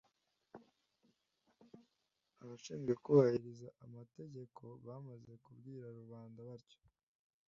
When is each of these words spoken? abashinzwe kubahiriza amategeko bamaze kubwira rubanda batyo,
abashinzwe 2.43 2.93
kubahiriza 3.03 3.67
amategeko 3.85 4.63
bamaze 4.85 5.31
kubwira 5.43 5.85
rubanda 5.99 6.39
batyo, 6.49 6.79